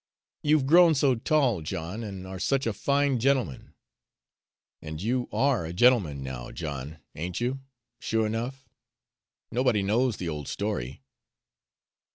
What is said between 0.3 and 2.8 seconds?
"You've grown so tall, John, and are such a